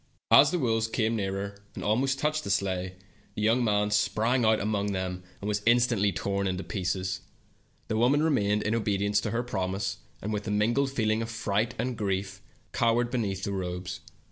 [0.31, 2.95] As the wolves came nearer, and almost touched the sleigh,
[3.35, 7.21] the young man sprang among them, and was instantly torn in pieces.
[7.87, 11.29] The woman remained, in obedience to her promise, and with a mingled feel ing of
[11.29, 12.41] fright and grief
[12.73, 13.99] cowered beneath the robes.